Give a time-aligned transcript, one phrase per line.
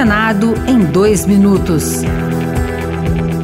[0.00, 2.00] Senado em dois minutos.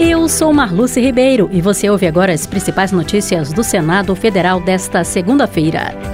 [0.00, 5.04] Eu sou Marluce Ribeiro e você ouve agora as principais notícias do Senado Federal desta
[5.04, 6.07] segunda-feira.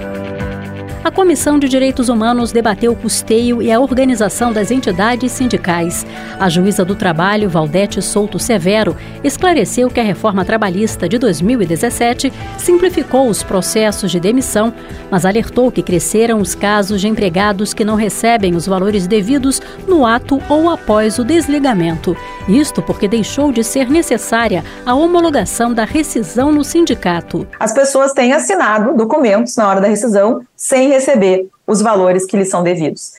[1.05, 6.07] A Comissão de Direitos Humanos debateu o custeio e a organização das entidades sindicais.
[6.41, 13.29] A juíza do trabalho, Valdete Souto Severo, esclareceu que a reforma trabalhista de 2017 simplificou
[13.29, 14.73] os processos de demissão,
[15.11, 20.07] mas alertou que cresceram os casos de empregados que não recebem os valores devidos no
[20.07, 22.17] ato ou após o desligamento.
[22.49, 27.47] Isto porque deixou de ser necessária a homologação da rescisão no sindicato.
[27.61, 32.49] As pessoas têm assinado documentos na hora da rescisão sem receber os valores que lhes
[32.49, 33.13] são devidos.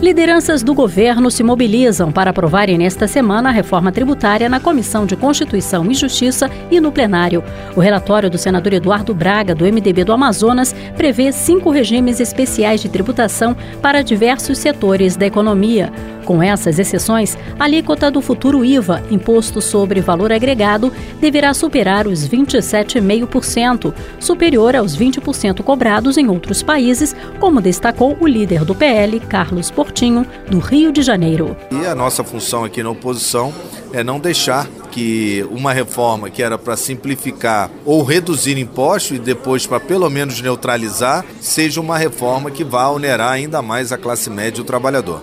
[0.00, 5.14] Lideranças do governo se mobilizam para aprovarem nesta semana a reforma tributária na Comissão de
[5.16, 7.44] Constituição e Justiça e no plenário.
[7.76, 12.88] O relatório do senador Eduardo Braga, do MDB do Amazonas, prevê cinco regimes especiais de
[12.88, 15.92] tributação para diversos setores da economia.
[16.28, 22.28] Com essas exceções, a alíquota do futuro IVA, imposto sobre valor agregado, deverá superar os
[22.28, 29.70] 27,5%, superior aos 20% cobrados em outros países, como destacou o líder do PL, Carlos
[29.70, 31.56] Portinho, do Rio de Janeiro.
[31.70, 33.50] E a nossa função aqui na oposição
[33.94, 39.66] é não deixar que uma reforma que era para simplificar ou reduzir impostos e depois
[39.66, 44.58] para pelo menos neutralizar, seja uma reforma que vá onerar ainda mais a classe média
[44.58, 45.22] e o trabalhador.